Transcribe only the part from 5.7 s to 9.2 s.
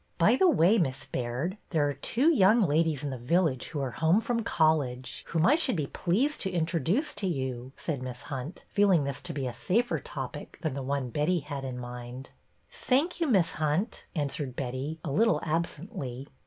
be pleased to introduce to you," said Miss Hunt, feeling